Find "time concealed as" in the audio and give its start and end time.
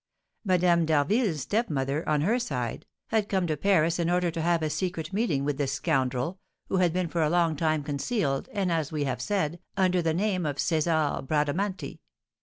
7.55-8.91